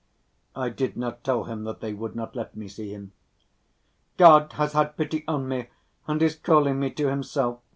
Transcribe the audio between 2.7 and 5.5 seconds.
him. "God has had pity on